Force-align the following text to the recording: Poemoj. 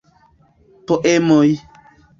Poemoj. 0.87 1.57